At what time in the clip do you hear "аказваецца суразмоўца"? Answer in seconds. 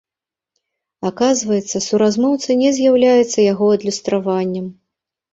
1.09-2.55